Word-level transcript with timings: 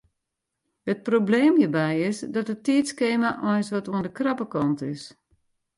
It 0.91 0.99
probleem 1.09 1.53
hjirby 1.59 1.89
is 2.09 2.17
dat 2.35 2.51
it 2.53 2.63
tiidskema 2.67 3.31
eins 3.51 3.69
wat 3.75 3.89
oan 3.93 4.05
de 4.05 4.11
krappe 4.17 4.45
kant 4.53 4.79
is. 4.93 5.03